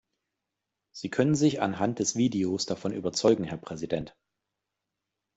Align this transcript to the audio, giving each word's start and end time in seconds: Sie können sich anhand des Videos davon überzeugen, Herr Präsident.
Sie 0.95 1.11
können 1.11 1.35
sich 1.35 1.61
anhand 1.61 1.99
des 1.99 2.15
Videos 2.15 2.65
davon 2.65 2.91
überzeugen, 2.91 3.43
Herr 3.43 3.57
Präsident. 3.59 4.15